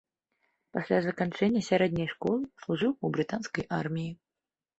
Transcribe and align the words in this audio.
Пасля 0.77 0.97
заканчэння 1.07 1.61
сярэдняй 1.69 2.09
школы 2.15 2.41
служыў 2.65 2.91
у 3.07 3.13
брытанскай 3.19 3.69
арміі. 3.83 4.09